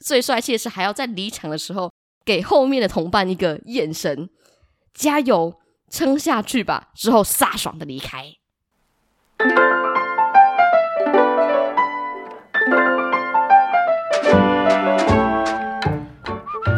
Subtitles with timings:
[0.00, 1.92] 最帅气的是还要在离场的时候
[2.24, 4.28] 给后面的同伴一个眼神，
[4.94, 5.58] 加油，
[5.90, 8.34] 撑下去吧，之后飒爽的离开。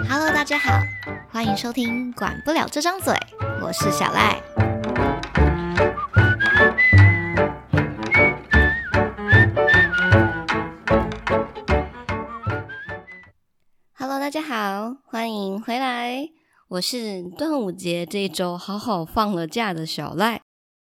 [0.09, 0.73] Hello，大家好，
[1.31, 3.13] 欢迎收听《管不了这张嘴》，
[3.63, 4.70] 我是小赖。
[14.31, 16.31] 大家好，欢迎回来。
[16.69, 20.41] 我是端午节这一周好好放了假的小赖，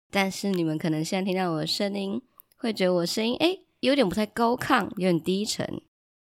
[0.09, 2.21] 但是你们可能现在听到我的声音，
[2.55, 5.81] 会觉得我声音哎有点不太高亢，有点低沉，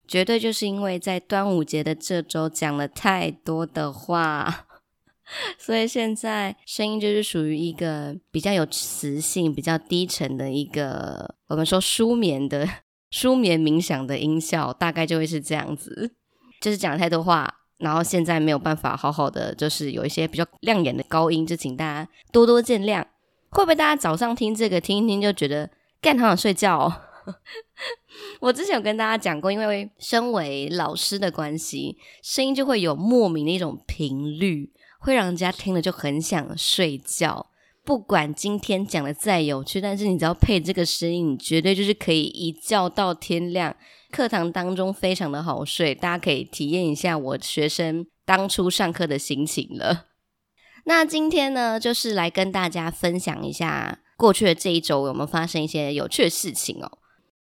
[0.08, 4.68] 绝对就是因为在端午节的这周讲了太多的话，
[5.60, 12.66] 所以现在声音就是属于一个比较有磁性、比较低沉的一个，我们说舒眠的、
[13.12, 16.16] 舒眠冥想的音效，大概就会是这样子。
[16.62, 23.06] 就是讲太多话，然后现在没有办法好好的，就是有一些比较亮眼的高音，就请大家多多见谅。
[23.52, 26.78] 会不会大家早上听这个听一听就觉得干好想睡觉？
[26.78, 27.02] 哦？
[28.42, 37.49] 我之前有跟大家讲过，因为身为老师的关系，声音就会有莫名的一种频率，会让人家听了就很想睡觉。
[37.90, 43.76] 不管今天讲的再有趣，但是你只要配这个声音，你绝对就是可以一觉到天亮。
[44.12, 50.06] 课堂当中非常的好睡，大家可以体验一下我学生当初上课的心情了。
[50.86, 57.00] 那今天呢，就是来跟大家分享一下过去的这一周有没有发生一些有趣的事情哦。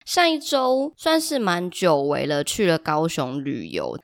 [0.05, 3.98] 上一周算是蛮久违了，去了高雄旅游。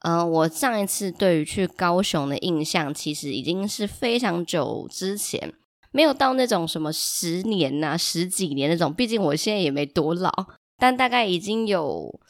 [0.00, 5.54] 嗯，我上一次对于去高雄的印象，其实已经是非常久之前，
[5.90, 8.92] 没有到那种什么十年呐、十几年那种。
[8.92, 10.32] 毕竟我现在也没多老。
[10.80, 12.20] 但大概已经有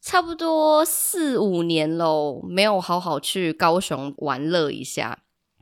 [0.00, 5.18] 差不多四五年喽，没有好好去高雄玩乐一下，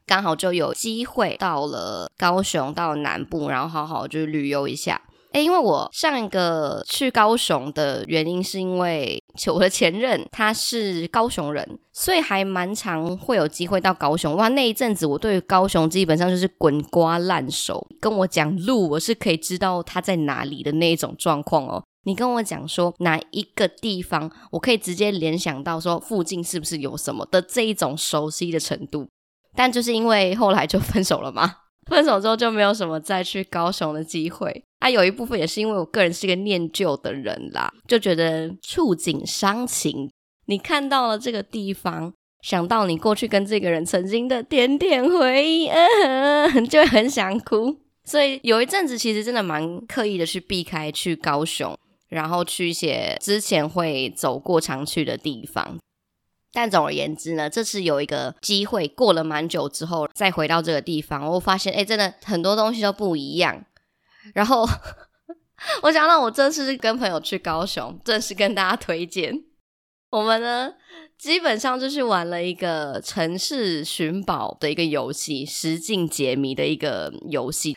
[0.06, 5.02] 刚好就有机会到了高雄，到南部，然后好好就旅游一下。
[5.32, 9.20] 诶，因为我上一个去高雄的原因，是因为
[9.52, 14.36] 我的前任他是高雄人，所以还蛮常会有机会到高雄。
[14.36, 21.82] 哇，那一阵子我对高雄基本上就是滚瓜烂熟，跟我讲路，我是可以知道他在哪里的那一种状况哦。
[22.04, 29.08] 你跟我讲说哪一个地方，我可以直接联想到说附近是不是有什么的这一种熟悉的程度，
[29.54, 31.50] 但就是因为后来就分手了嘛，
[31.90, 34.62] 分手之后就没有什么再去高雄的机会。
[34.80, 40.10] 啊，有一部分也是因为我个人是一个念旧的人啦，就觉得触景伤情。
[40.46, 42.12] 你看到了这个地方，
[42.42, 47.76] 想到你过去跟这个人曾经的点点回忆，嗯， 就很想哭。
[48.04, 51.76] 所以有一阵子其实真的蛮刻意的去避开去高雄。
[52.08, 55.76] 然后去一些之前会走过常去的地方，
[56.52, 63.64] 但总而言之呢，这次有一个机会，过了蛮久之后再回到这个地方，我发现哎，真的很多东西都不一样。
[64.34, 64.64] 然后
[65.82, 69.42] 我想到我这次跟朋友去高雄，正式跟大家推荐，
[70.16, 70.72] 我们呢
[71.18, 77.76] 基本上就是玩了一个城市寻宝的一个游戏，实境解谜的一个游戏。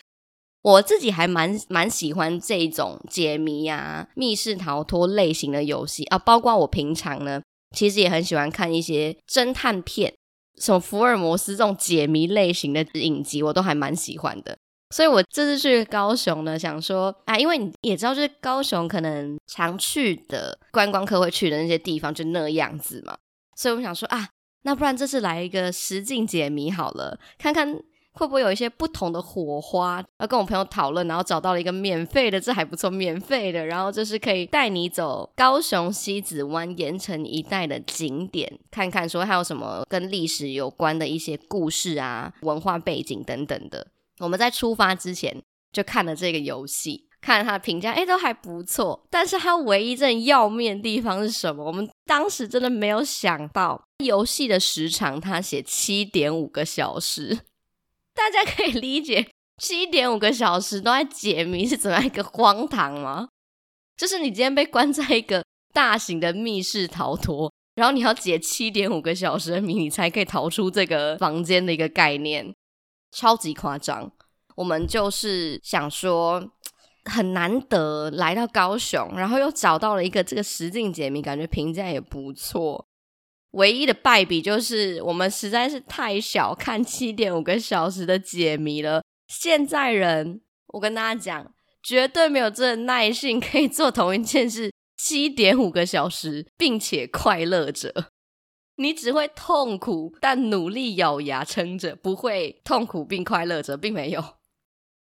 [0.61, 7.41] 我自己还蛮蛮喜欢这种解谜呀、密室逃脱类型的游戏啊，包括我平常呢，
[7.75, 10.13] 其实也很喜欢看一些侦探片，
[10.61, 14.57] 什么福尔摩斯这种解谜类型的影集，我都还蛮喜欢的。
[14.89, 23.17] 所以我这次去高雄呢，想说啊，因为你也知道，就是高雄可能常去的观光客会去的那些地方就那样子嘛，
[23.55, 24.29] 所以我们想说啊，
[24.63, 27.79] 那不然这次来一个实境解谜好了，看看。
[28.11, 30.03] 会不会有一些不同的火花？
[30.17, 33.65] 要跟我朋友讨论，然后找到了一个免费的，这还不错，免费的。
[33.65, 43.87] 然后就是可以带你走高雄西子湾盐城一带的景点，看看说还有什么跟历史有关的一些故事啊、文化背景等等的。
[44.19, 45.41] 我们在出发之前
[45.71, 49.05] 就看了这个游戏，看了他的评价，哎，都还不错。
[49.09, 51.63] 但是它唯一真要面的地方是什么？
[51.63, 57.39] 我们当时真的没有想到，游戏的时长它写七点五个小时。
[58.13, 59.29] 大家可以理解
[59.61, 63.29] 七点五个小时都在解谜是怎么样一个荒唐吗？
[63.95, 65.43] 就是你今天被关在一个
[65.73, 72.53] 大型的密室逃脱，然后你要解七点五个小时的谜，你才可以逃出这个房间的一个概念，
[73.11, 74.11] 超级夸张。
[74.59, 76.51] 我们就是想说，
[77.05, 82.85] 很难得来到高雄，然后又找到了一个这个实境解谜，感觉评价也不错。
[83.51, 89.01] 唯一的败笔就是我们实在是太小看七点五个小时的解谜了。
[89.29, 90.41] 现在人，
[90.73, 98.11] 我跟大家讲，绝对没有这耐性可以做同一件事七点五个小时，并且快乐着。
[98.75, 104.21] 你只会痛苦，但努力咬牙撑着，不会痛苦并快乐着，并没有，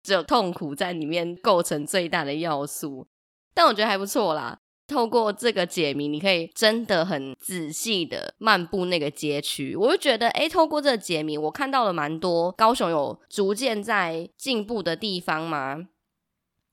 [0.05, 3.07] 只有痛苦在里面构成最大的要素。
[3.55, 4.59] 但我觉得还不错啦。
[4.87, 9.75] 透过这个解谜，你可以真的很仔细的漫步那个街区。
[9.75, 15.87] 我就觉得，哎，透过这个解谜，我看到了蛮多高雄有逐渐在进步的地方嘛。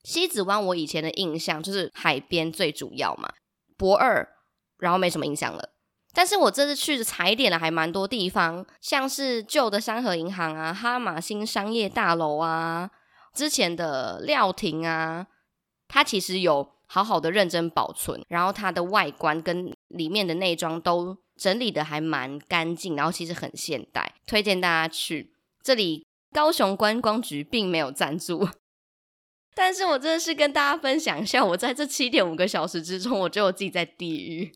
[0.03, 3.33] 西子湾，我以前的印象就是海边最主要嘛，
[3.75, 4.29] 博二，
[4.77, 5.69] 然后没什么印象了。
[6.13, 12.91] 但是我这次去踩点了还蛮多地方，像是旧的山河银行啊、哈马星商业大楼啊、
[13.33, 15.27] 之前的料亭啊，
[15.87, 26.05] 它其实有好好的认真保存，然后它的外观跟里面的内装都整理的还蛮干净，然后其实很现代，推荐大家去这里。
[26.33, 28.49] 高雄观光局并没有赞助，
[29.53, 34.51] 但是我真的是跟大家分享一下，我在这七点五个小时之中，我觉得我自己在地狱。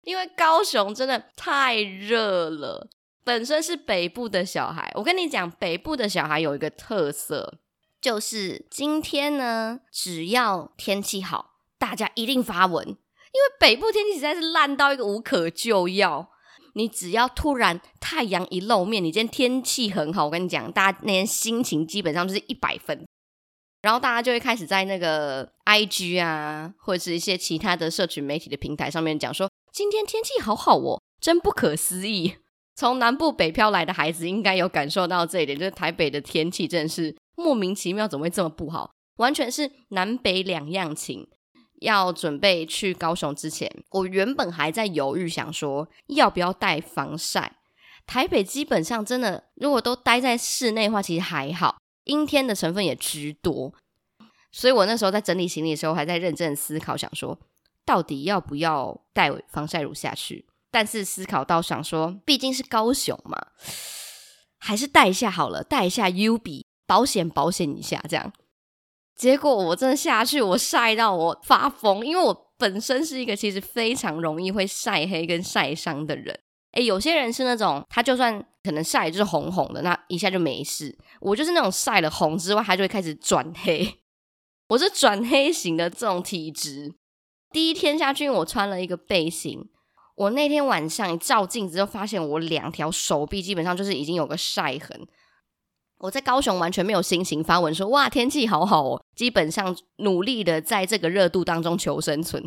[0.00, 2.88] 因为高雄真的太热了，
[3.22, 7.58] 本身是北部的小孩，我跟你讲，北部的小孩有一个特色，
[8.00, 12.88] 就是今天呢，只要天气好，大家一定发文。
[12.88, 16.30] 因为北部天气实在是烂到一个无可救药，
[16.74, 23.06] 你只要突然太阳一露面，你今天天气很好，我跟你讲，大家那天心情基本上就是一百分，
[23.82, 29.48] 然后大家就会开始在那个 IG 啊，或者是一些其他的社群媒体的平台上面讲说。
[29.72, 32.34] 今天天气好好哦，真不可思议。
[32.74, 38.90] 从南部北漂来的孩子应该有感受到这一点，就是台北的天气真的是莫名其妙，怎么会这么不好？
[39.16, 41.28] 完全是南北两样情。
[41.80, 47.56] 要准备去高雄之前，我原本还在犹豫，想说要不要带防晒。
[48.06, 53.72] 台北基本上真的，如果都待在室内的话，其实还好，阴天的成分也居多。
[54.52, 57.38] 所以我那时候在整理行李的时候，还在认真思考，想说。
[57.86, 60.46] 到底要不要带防晒乳下去？
[60.70, 63.36] 但是思考到想说，毕竟是高雄嘛，
[64.58, 68.32] 还是带一下好了，带一下 U 比保险保险一下这样。
[69.14, 76.36] 结果我真的下去，我晒到我发疯，因为我本身是一个其实非常容易会晒黑跟晒伤的人。
[76.72, 80.98] 诶，有些人是那种他就算可能晒就是红红的，那一下就没事。
[81.20, 84.00] 我就是那种晒了红之外，他就会开始转黑。
[84.70, 86.94] 我是转黑型的这种体质。
[87.52, 89.64] 第一天下去，我穿了一个背心。
[90.16, 95.06] 我那天晚上照镜子，就发现我两条手臂基本上就是已经有个晒痕。
[96.00, 102.42] 我在高雄完全没有心情发文说哇天气好好哦，基本上努力的在这个热度当中求生存。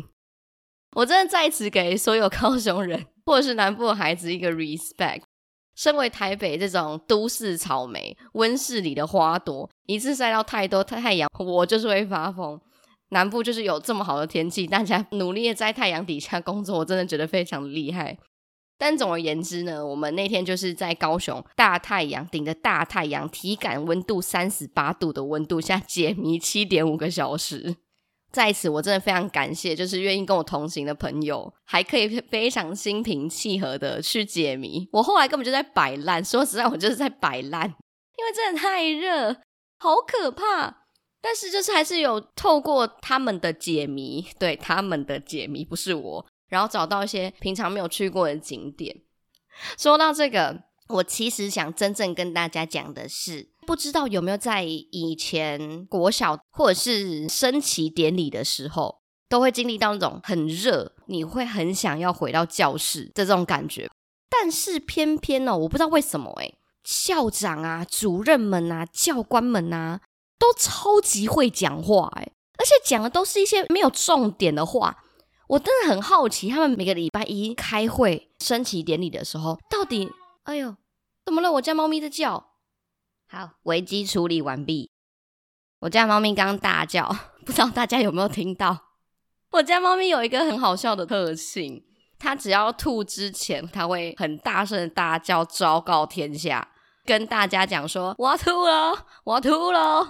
[0.96, 5.22] 我真的在此给所有高雄人或者是南部的孩子一个 respect。
[5.76, 12.60] 身为台北这种都市草莓温室里的花朵，一次晒到太多太阳，我就是会发疯。
[13.08, 18.16] 南部就是有这么好的天气，大家努力的在太阳底下工作，我真的觉得非常厉害。
[18.76, 27.76] 但总而言之呢，我们那天就是在高雄大太阳顶着大太阳，体感温度三十八度的温度下解谜七点五个小时。
[28.32, 34.88] 在此，我真的非常感谢，就是愿意跟我同行的朋友，还可以非常心平气和的去解谜。
[34.92, 39.36] 我后来根本就在摆烂，说实在，我就是在摆烂，因为真的太热，
[39.78, 40.86] 好可怕。
[41.22, 49.02] 但是就是还是有透过他们的解谜，对他们的解谜不是我，然后找到一些平常没有去过的景点。
[49.76, 63.90] 说到这个，我其实想真正跟大家讲的是，不知道有没有在以前国小或者是升旗典礼的时候，都会经历到那种很热，你会很想要回到教室的这种感觉。
[64.30, 70.00] 但是偏偏呢，我不知道为什么，诶校长啊、主任们啊、教官们啊。
[70.36, 75.02] 都超级会讲话哎，而且讲的都是一些没有重点的话。
[75.48, 80.10] 我真的很好奇，他们每个礼拜一开会升旗典礼的时候，到底
[80.44, 80.74] 哎呦
[81.24, 81.52] 怎么了？
[81.52, 82.52] 我家猫咪在叫。
[83.28, 84.90] 好，危机处理完毕。
[85.80, 88.78] 我家猫咪刚刚大叫， 不知道大家有没有听到？
[89.52, 91.84] 我家猫咪有一个很好笑的特性，
[92.18, 96.66] 它只要吐之前，它会很大声的大叫，昭告天下，
[97.04, 100.08] 跟大家讲说：“我要吐了，我要吐了。”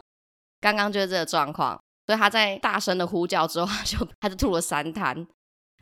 [0.61, 5.27] 刚刚就是这个状况，所以他在大声的呼叫之后， 他就他就吐了三滩。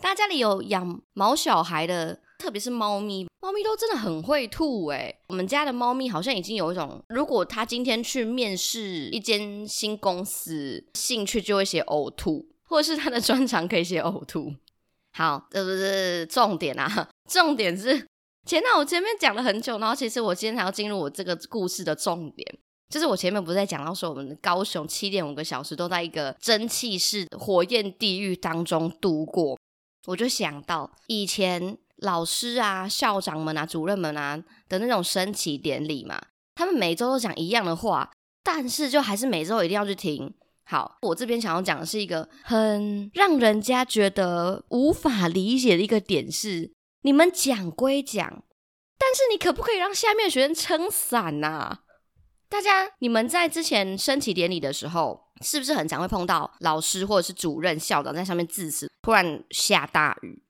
[0.00, 5.14] 大家家里有养毛小孩的，特别是猫咪，猫咪都真的很会吐哎。
[5.28, 14.52] 我们家的猫咪好像已经有一种，如果它今天去面试一间新公司，兴趣就会写呕吐，或者是它的专长可以写呕吐。
[15.12, 18.06] 好，这不是重点啊，重点是
[18.46, 22.58] 前那我前面讲了很久，然后其实我今天才要进入我这个故事的重点。
[22.92, 29.58] 就是我前面不是在讲到说，我们高雄七点五个小时都在一个蒸汽式火焰地狱当中度过。
[30.04, 34.36] 我就想到以前老师啊、校长们啊、主任们啊
[34.68, 36.20] 的那种升旗典礼嘛，
[36.54, 38.10] 他们每周都讲一样的话，
[38.44, 40.30] 但是就还是每周一定要去听。
[40.64, 46.70] 好，我这边想要讲的是一个很让人家觉得无法理解的一个点是：
[47.04, 48.44] 你们讲归讲，
[48.98, 51.78] 但是你可不可以让下面的学生撑伞呐？
[52.52, 58.90] 大家，你们在之前升旗典礼的时候，是不是很常会碰到老师或者是主任、校长在上面致辞？
[59.00, 60.42] 突然下大雨，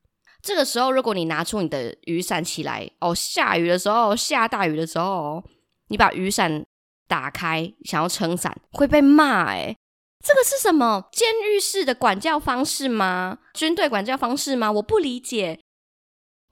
[0.43, 5.45] 这个时候如果你拿出你的雨伞起来，哦，下雨的时候、下大雨的时候，
[5.91, 6.65] 你把雨伞
[7.07, 9.77] 打开，想要撑伞，会被骂哎。
[10.27, 13.39] 这个是什么监狱式的管教方式吗？
[13.55, 14.73] 军队管教方式吗？
[14.73, 15.61] 我不理解。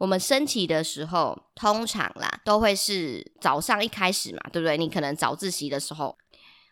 [0.01, 4.79] 我们升旗的时候，通常啦都会是早上一开始嘛，对不对？
[4.79, 6.17] 你可能早自习的时候，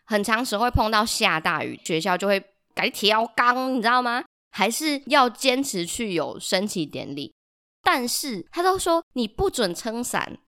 [0.07, 2.43] 很长时会碰到下大雨，学校就会
[2.75, 4.25] 改调缸，你知道吗？
[4.51, 7.35] 还是要坚持去有升旗典礼，
[7.83, 10.39] 但是他都说你不准撑伞。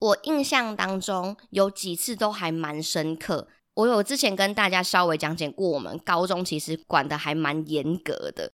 [0.00, 3.46] 我印象当中有几次都还蛮深刻。
[3.74, 8.50] 我有之前跟大家稍微讲解过，我们高中其实管的还蛮严格的。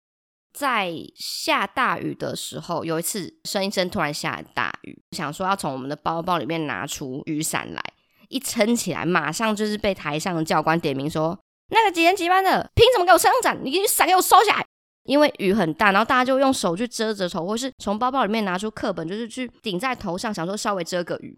[0.55, 7.83] 在下大雨的时候，有一次声音声突然下大雨，想说要从我们的包包里面拿出雨伞来，
[8.29, 11.37] 一撑起来，马上就是被台上的教官点名说
[11.71, 13.59] ：“那个几年级班的，凭什么给我撑伞？
[13.65, 14.65] 你给伞给我收起来！”
[15.03, 21.37] 因为雨很大，然后大家就用手去遮着头，或是从包包里面拿出课本，就是去顶在头上，想说稍微遮个雨。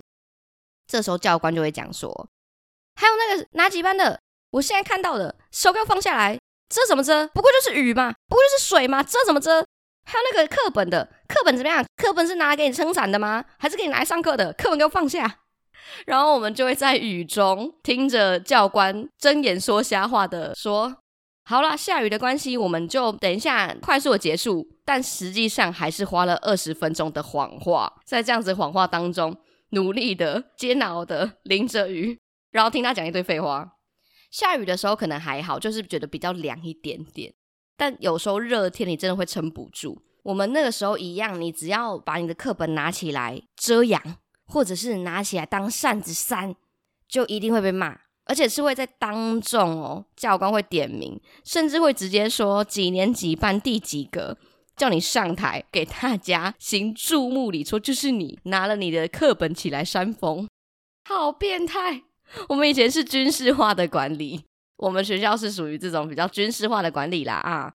[0.86, 2.28] 这时候教官就会讲说。
[2.94, 4.20] 还有那个哪几班的？
[4.50, 7.26] 我现在看到的，手给我放下来，遮什么遮？
[7.28, 9.64] 不过就是雨嘛，不过就是水嘛，遮什么遮？
[10.04, 11.84] 还有那个课本的，课本怎么样？
[11.96, 13.44] 课本是拿来给你撑伞的吗？
[13.58, 14.52] 还是给你拿来上课的？
[14.52, 15.40] 课本给我放下。
[16.06, 20.96] 然后我们就会在雨中听着教官睁眼说瞎话的说
[21.44, 29.36] ：“好了，下雨的关系，我们就等一下快速的结束。”但实际上还是花了二十分钟的谎话，在这样子谎话当中，
[29.70, 32.18] 努力的、煎熬的淋着雨。
[32.50, 33.75] 然后听他讲一堆废话。
[34.30, 37.32] 下雨的时候可能还好，就是觉得比较凉一点点。
[37.76, 40.02] 但有时候热天你真的会撑不住。
[40.22, 44.02] 我们那个时候一样，你只要把你的课本拿起来遮阳，
[44.46, 46.56] 或者是拿起来当扇子扇，
[47.06, 54.36] 就一定会被骂，而且是会在当众哦，教官会点名，甚至会直接说几年几班第几个，
[54.76, 60.48] 叫你上台给大家行注目礼，说就是你拿了你的课本起来扇风，
[61.04, 62.02] 好变态。
[62.48, 64.44] 我们以前是军事化的管理，
[64.76, 67.72] 我们学校是属于这种比较军事化的管理啦啊。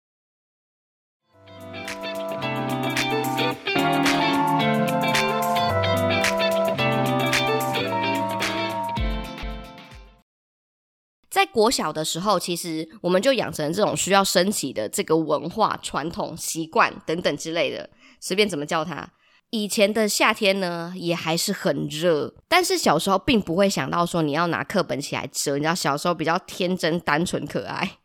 [11.29, 17.89] 在国小的时候，其实我们就养成这种需要升旗的这个文化、传统、习惯等等之类的，
[18.19, 19.09] 随便怎么叫它。
[19.51, 27.99] 以前的夏天呢，也还是很热，但是小时候并不会想到说你要拿课本起来折，你知道小时候比较天真、单纯、可爱，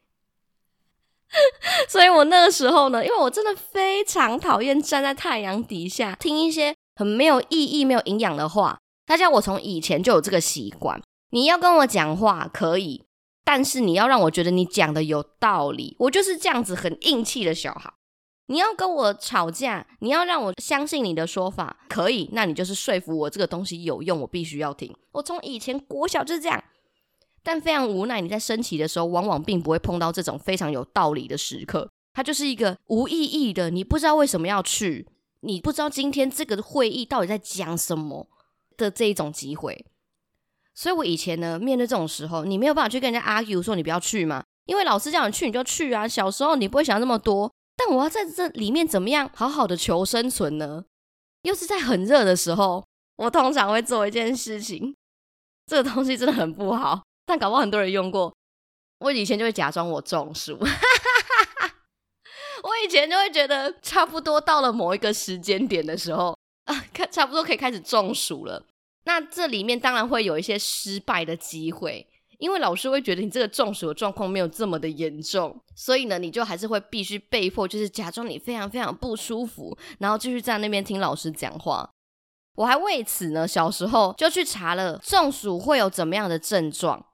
[1.89, 8.79] 所以我那个时候呢，因为我真的非常讨厌站在太阳底下听一些很没有意义、没有营养的话。
[9.07, 11.01] 大家，我从以前就有这个习惯，
[11.31, 13.05] 你要跟我讲话可以，
[13.45, 15.95] 但是你要让我觉得你讲的有道理。
[16.01, 17.93] 我就是这样子很硬气的小孩。
[18.49, 24.95] 你要跟我吵架，你要让我相信你的说法，可以，那你就是说服我这个东西有用，我必须要听。
[25.13, 26.63] 我从以前国小就是这样，
[27.43, 35.09] 但非常无奈，你在升旗的时候，往往并不会碰到这种非常有道理的时刻，它就是一个无意义的，你不知道为什么要去，
[35.41, 38.29] 你不知道今天这个会议到底在讲什么
[38.77, 39.87] 的这一种机会。
[40.73, 44.45] 所以我以前呢，面对这种时候，你没有办法去跟人家 argue 说你不要去嘛？
[44.67, 46.07] 因为老师叫你去，你就去啊。
[46.07, 47.51] 小时候你不会想那么多。
[47.77, 50.85] 但我要在这里面怎么样好好的求生存呢？
[51.43, 52.85] 又是在很热的时候，
[53.17, 54.97] 我通常会做一件事情。
[55.67, 58.35] 这个东西真的很不好，但搞不好很多人用过。
[59.01, 60.59] 我以前就会假装我中暑，
[62.63, 68.65] 我以前就会觉得差不多到了某一个时间点的时候 啊，看差不多可以开始中暑了。
[69.05, 72.07] 那这里面当然会有一些失败的机会。
[72.39, 81.91] 因为老师会觉得你这个中暑的状况没有这么的严重，所以呢，你就还是会必须被迫，就是假装你非常非常不舒服，然后继续在那边听老师讲话。
[82.57, 87.07] 我还为此呢，小时候就去查了中暑会有怎么样的症状。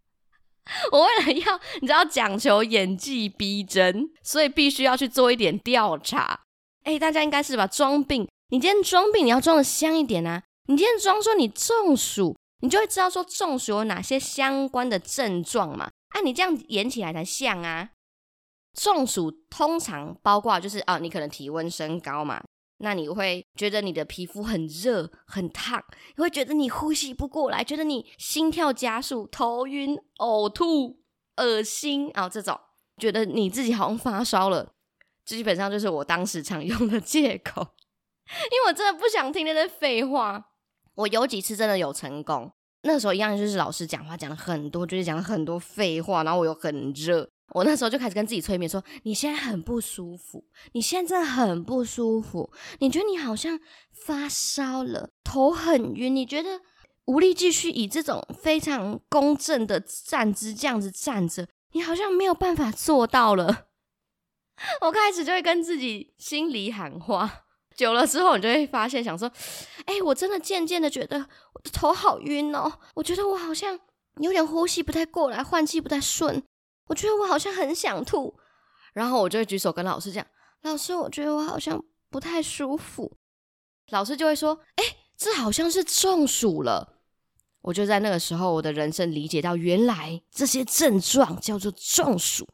[0.92, 6.40] 我为了要你知道讲求演技逼真，所以必须要去做一点调查。
[6.84, 7.66] 哎，大家应该是吧？
[7.66, 10.42] 装病，你今天装病，你要装的香一点啊！
[10.66, 12.36] 你今天装说你中暑。
[12.60, 15.90] 你就会知道说中暑有哪些相关的症状嘛？
[16.10, 17.90] 啊，你这样演起来才像啊！
[18.74, 22.42] 中暑通常包括就是啊，你可能体温升高嘛，
[22.78, 25.82] 那你会觉得你的皮肤很热很烫，
[26.16, 31.00] 你会觉得你呼吸不过来，觉得你心跳加速、头晕、呕吐、
[31.36, 32.58] 恶心啊，这种
[32.98, 34.72] 觉得你自己好像发烧了，
[35.24, 37.60] 基本上就是我当时常用的借口，
[38.50, 40.49] 因为我真的不想听那些废话。
[41.00, 42.52] 我有几次真的有成功，
[42.82, 47.28] 那时候一样就是老师讲话讲了很多，就是讲了很多废话，然后我又很热。
[47.52, 53.58] 我那时候就开始跟自己催眠说：“你现在很不舒服，你现在真的很不舒服，你觉得你好像
[53.92, 56.60] 发烧了，头很晕，你觉得
[57.06, 63.66] 无力继续以这种非常公正的站姿这样子站着，你好像没有办法做到了。
[64.82, 67.46] ”我开始就会跟自己心里喊话，
[67.80, 69.32] 久了之后，你就会发现，想说
[69.86, 71.16] ：“哎，我真的渐渐的觉得
[71.54, 73.78] 我的头好晕哦，我觉得我好像
[74.18, 76.42] 有点呼吸不太过来，换气不太顺。”
[76.88, 78.34] 我觉得我好像很想吐，
[78.92, 80.26] 然后我就会举手跟老师讲
[80.62, 83.16] ：“老师，我觉得我好像不太舒服。”
[83.90, 84.84] 老师就会说：“哎，
[85.16, 86.98] 这好像是中暑了。”
[87.62, 92.46] 我就在那个时候，我的人生理解到，原来这些症状叫做中暑。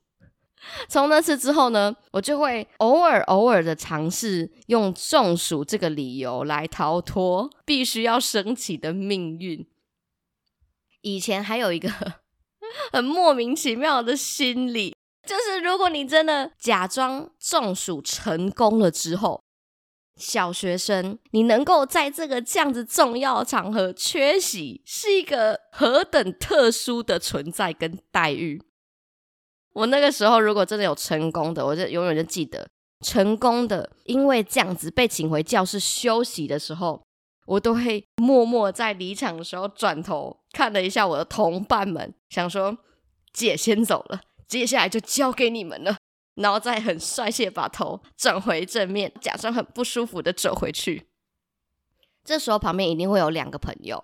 [0.89, 9.67] 从那次之后呢，我就会偶尔偶尔的尝试用中暑这个理由来逃脱必须要升起的命运。
[11.03, 11.91] 以前还有一个。
[12.93, 14.95] 很莫名其妙的心理，
[15.25, 19.41] 就是如果你真的假装中暑成功了之后，
[20.17, 28.61] 小学生你能够在这个这样子重要场合缺席，是一个何等特殊的存在跟待遇。
[29.77, 32.67] 我那个时候如果真的有成功的，我就永远就记得
[33.05, 37.03] 成功的，因为这样子被请回教室休息的时候。
[37.47, 42.77] 我都会默默在离场的时候转头看了一下我的同伴们，想说
[43.33, 45.97] 姐先走了，接下来就交给你们了，
[46.35, 51.07] 然后再很帅气把头转回正面，假装很不舒服的走回去。
[52.25, 54.03] 这时候旁边一定会有两个朋友，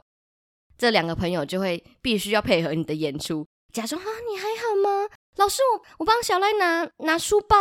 [0.79, 5.09] 这两个朋友就会必须要配合你的演出，假装啊你还好吗？
[5.37, 7.57] 老师我我帮小赖拿拿书包，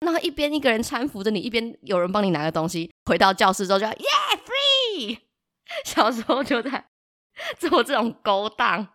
[0.00, 4.06] 然后一边一个人搀扶着你，一边有人帮你拿个东西，回到教室之后就要耶
[4.44, 5.18] free。
[5.84, 6.86] 小时候就在
[7.58, 8.86] 做这种勾当，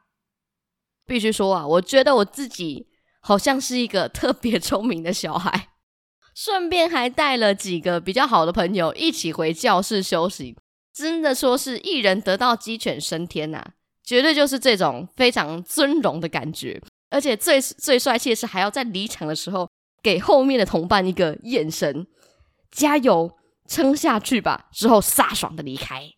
[1.06, 2.88] 必须说啊，我觉得我自己
[3.22, 5.70] 好像是一个特别聪明的小孩，
[6.34, 10.56] 顺便还带了几个比较好的朋友一起回教室休息。
[10.94, 13.66] 真的说是一人得道鸡犬升天呐，
[14.04, 16.82] 绝对就是这种非常尊荣的感觉。
[17.12, 19.70] 而且最最帅气的是，还要在离场的时候
[20.02, 22.08] 给后面的同伴一个眼神，
[22.72, 23.38] 加油。
[23.68, 26.12] 撑下去吧，之后飒爽的离开。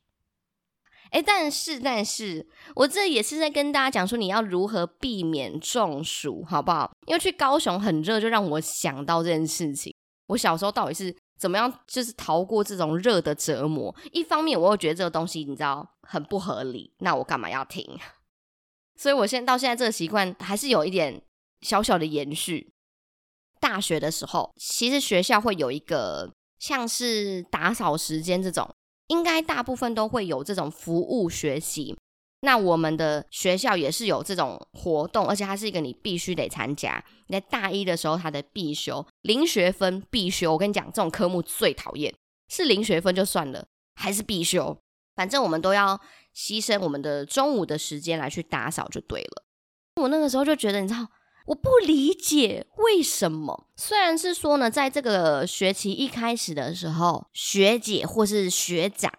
[1.12, 6.92] 哎，但是，但是我这也是在跟大家讲说，你要如何避免中暑，好不好？
[7.06, 9.94] 因为去高雄很热，就让我想到这件事情。
[10.30, 13.96] 我小时候到底是怎么样，就是逃过这种热的折磨？
[14.12, 17.88] 一方面，我又觉得这个东西你知道很不合理，那我干嘛要听？
[19.04, 21.22] 所以，我现在到现在这个习惯还是有一点
[21.60, 22.72] 小小的延续。
[23.60, 26.32] 大学的时候，其实学校会有一个。
[26.58, 28.74] 像是打扫时间这种，
[29.08, 31.94] 应该大部分都会有这种服务学习。
[32.40, 37.04] 那我们的学校也是有这种活动，而且它是一个你必须得参加。
[37.28, 40.54] 你在大一的时候，它的必修零学分必修。
[40.54, 42.16] 我跟你讲，这种科目最讨厌，
[42.48, 44.78] 是零学分就算了，还是必修。
[45.18, 46.00] 反正我们都要
[46.36, 49.44] 牺牲我们的中午的时间来去打扫就对了。
[50.02, 51.08] 我那个时候就觉得，你知道。
[51.46, 59.12] 我不理解为什么，虽然是说呢，在这个学期一开始的时候，学姐或是学长，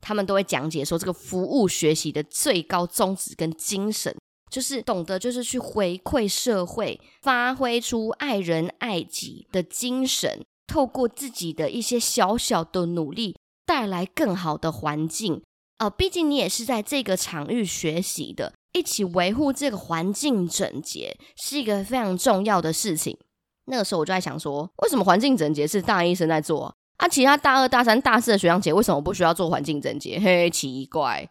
[0.00, 4.16] 他们都会讲解说，这个服务学习的最高宗旨跟精神，
[4.50, 15.42] 就是懂得就是去回馈社会，发挥出爱人爱己的精神，透过自己的一些小小的努力，带来更好的环境。
[15.78, 18.52] 哦，毕竟你也是在这个场域学习的。
[18.72, 23.16] 一起维护这个环境整洁是一个非常重要的事情。
[23.64, 27.08] 那个时候我就在想说，为什么环境整洁是大一生在做啊？
[27.08, 30.20] 其他大二、大三、大四的学长姐为什么不需要做环境整洁？
[30.20, 31.26] 嘿，奇怪。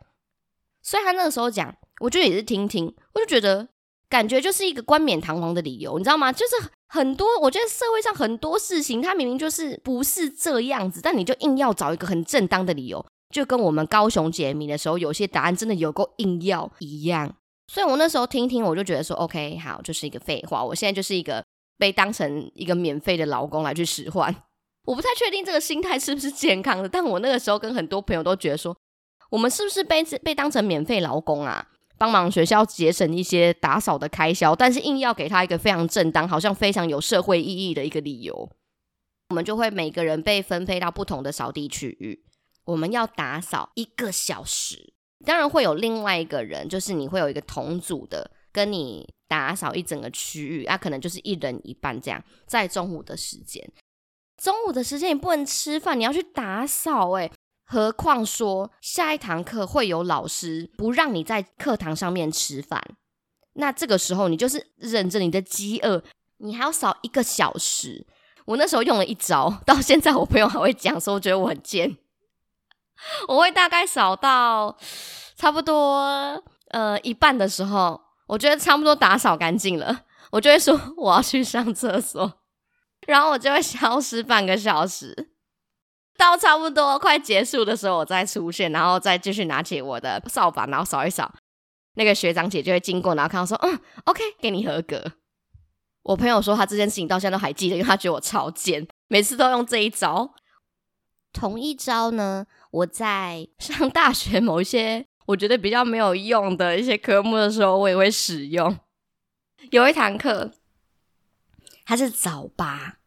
[0.81, 3.67] 所以他那个时候讲，我觉得也是听听，我就觉得
[4.09, 6.31] 感觉就是一个冠冕堂皇的理由，你知道吗？
[6.33, 6.55] 就是
[6.87, 13.05] 很多，我觉得社会上很多事情，他明明就是不是这样子，但你就硬要找一个很正当的理由。
[13.29, 17.35] 就跟我们高雄解谜的时候，有些答案真的有够硬要一样，
[17.67, 20.63] 所以我那时候听听，我就觉得说，OK，好，就是一个废话。
[20.63, 21.43] 我现在就是一个
[21.77, 24.33] 被当成一个免费的劳工来去使唤，
[24.85, 26.87] 我不太确定这个心态是不是健康的。
[26.87, 28.75] 但我那个时候跟很多朋友都觉得说，
[29.31, 31.67] 我们是不是被被当成免费劳工啊？
[31.97, 38.49] 帮忙学校节省一些打扫的开销，但是硬要给他一个非常正当、好像非常有社会意义的一个理由，
[39.29, 42.25] 我们就会每个人被分配到不同的扫地区域，
[42.65, 44.93] 我们要打扫一个小时。
[45.25, 53.67] 当然会有另外一个人，就是你会有一个同组的，跟你打扫一整个区域，啊，可能就是一人一半这样，在中午的时间，
[54.37, 57.31] 中午的时间你不能吃饭，你要去打扫，诶
[57.65, 62.79] 何况说下一堂课会有老师不让你在课堂上面吃饭，
[63.53, 66.03] 那这个时候你就是忍着你的饥饿，
[66.37, 68.05] 你还要扫一个小时。
[68.45, 71.97] 我那时候用了一招，到现在我朋友还会讲说，我觉得我很贱。
[73.27, 74.77] 我会大概扫到
[75.35, 82.39] 差不多呃一半的时候，我觉得差不多打扫干净了，我就会说我要去上厕所，
[83.07, 85.29] 然后我就会消失半个小时。
[86.17, 91.33] 到差不多快结束的时候，我再出现，然后再继续拿起我的扫把，然后扫一扫。
[91.95, 95.11] 那个学长姐就会经过，然后看到说：“嗯，OK，给你合格。”
[96.03, 100.33] 我朋友说他这件事情到现在都还记得，因为他觉得我超贱，每次都用这一招。
[101.33, 108.77] 同一招呢，我在上大学某一些我觉得比较没有用的一些科目的时候，我也会使用。
[109.71, 110.51] 有一堂课，
[111.85, 112.97] 它是早八，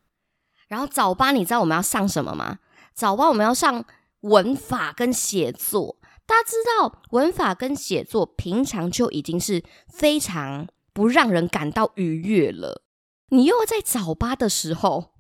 [0.68, 2.61] 然后早八你知道我们要上什么吗？
[2.94, 3.85] 早八我们要上
[4.20, 12.83] 文法跟写作，大家知道文法跟写作平常就已经是非常不让人感到愉悦了，
[13.28, 15.12] 你又在早八的时候，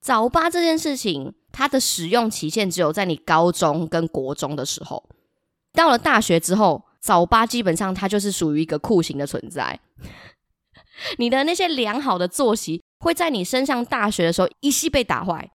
[0.00, 5.08] 早八这件事情它的使用期限只有在你高中跟国中的时候，
[5.72, 9.78] 到了大学之后，早八基本上它就是属于一个酷刑的存在，
[11.18, 15.52] 你的那些良好的作息会在你升上大学的时候一夕被打坏。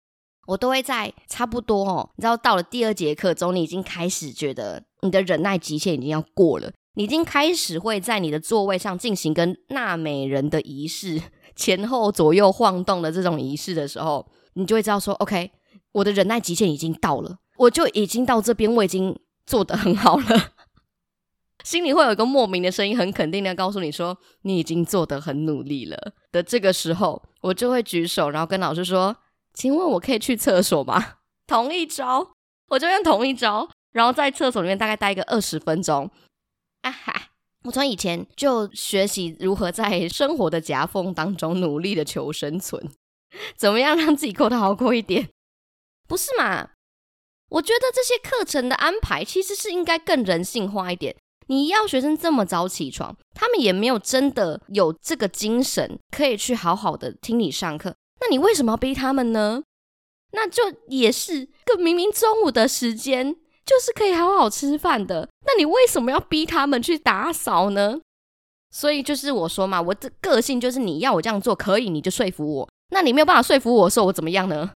[0.46, 11.22] 我都会在差不多哦，你知道到了第二节课中，你已经开始觉得你的忍耐极限已经要过了，你已经开始会在你的座位上进行跟纳美人的仪式，
[11.56, 15.50] 前后左右晃动的这种仪式的时候，你就会知道说，OK，
[15.94, 20.52] 我的忍耐极限已经到了，我就已经到这边，我已经做得很好了，
[21.64, 29.16] 心里会有一个莫名的声音，很肯定的告诉你说，你已经做得很努力了的这个时候，我就会举手，然后跟老师说。
[29.56, 31.18] 请问我可以去厕所吗？
[31.46, 32.32] 同一招，
[32.70, 36.10] 我就用同一招，然后在厕所里面大概待个二十分钟。
[36.82, 37.28] 啊哈！
[37.62, 42.90] 我从以前就学习如何在生活的夹缝当中努力的求生存，
[43.56, 45.28] 怎么样让自己过得好过一点？
[46.06, 46.70] 不是嘛？
[47.50, 51.14] 我觉得这些课程的安排其实是应该更人性化一点。
[51.46, 57.94] 你要学生这么早起床，他们也没有真的有这个精神可以去好好的听你上课。
[58.20, 59.62] 那你为什么要逼他们呢？
[60.32, 63.34] 那就也是个明明中午的时间，
[63.66, 65.28] 就是可以好好吃饭的。
[65.46, 68.00] 那你为什么要逼他们去打扫呢？
[68.70, 72.68] 所以就是我说嘛，我的个性就是你要我这样做可以，你就说服我。
[72.88, 74.72] 那你没有办法说服我，说我怎么样呢？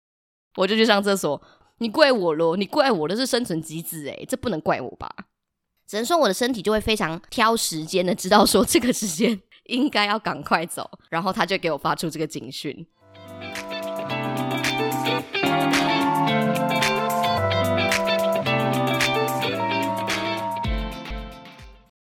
[0.57, 1.40] 我就去上厕所。
[1.79, 2.57] 你怪我咯？
[2.57, 5.09] 你怪我的是生存机制诶，这不能怪我吧？
[5.87, 12.87] 只能说我的身体就会非常挑时间的，知道说这个时间 应该要赶快走，然后他就给我发出这个警讯。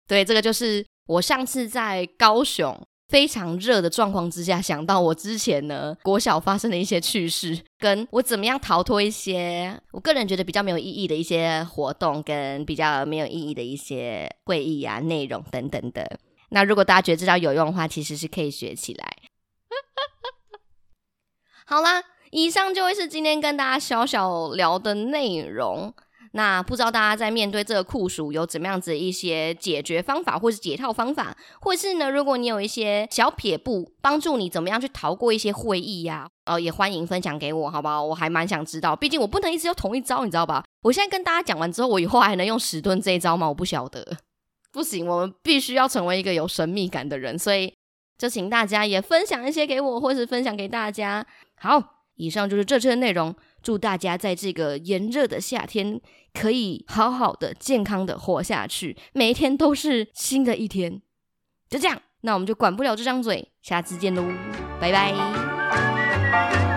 [0.08, 16.20] 对，这个就是我上次在高雄非常热的状况之下，想到我之前呢国小发生的一些趣事，跟我怎么样逃脱一些我个人觉得比较没有意义的一些活动，跟比较没有意义的一些会议啊内容等等的。
[16.52, 19.18] 那如果大家觉得这招有用的话，其实是可以学起来。
[21.68, 25.94] 好啦，以上就会是今天跟大家小小聊的内容。
[26.34, 38.02] 那不知道大家在面对这个酷暑有怎么样子一些解决方法，或是解套方法，或是呢，如果你有一些小撇步，帮助你怎么样去逃过一些会议呀，呃，也欢迎分享给我，好不好？
[38.02, 40.64] 我还蛮想知道，毕竟我不能一直用同一招，你知道吧？
[40.84, 43.50] 我现在跟大家讲完之后，我以后还能用十吨这一招吗？
[43.50, 44.18] 我不晓得，
[44.72, 47.74] 不行，我们必须要成为一个有神秘感的人，所以
[48.18, 51.26] 就请大家也分享一些给我，或是分享给大家。
[51.56, 51.98] 好。
[52.16, 53.36] 以上就是这次的内容。
[53.62, 56.00] 祝大家在这个炎热的夏天
[56.34, 61.02] 可以好好的、健康的活下去，每一天都是新的一天。
[61.70, 64.24] 就这样，那我们就管不了这张嘴，下次见喽，
[64.80, 66.71] 拜拜。